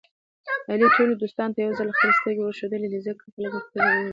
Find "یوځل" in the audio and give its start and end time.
1.61-1.89